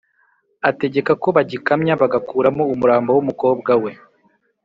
[0.69, 3.91] ategeka ko bagikamya bagakuramo umurambo w umukobwa we